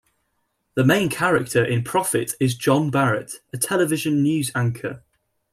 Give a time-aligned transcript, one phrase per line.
[0.73, 5.03] The main character in "Prophet" is John Barrett, a television news anchor.